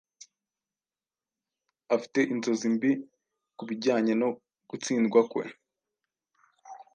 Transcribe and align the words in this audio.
afite 1.95 2.19
inzozi 2.33 2.67
mbi 2.75 2.91
kubijyanye 3.57 4.13
no 4.21 4.29
gutsindwa 4.69 5.21
kwe 5.31 5.43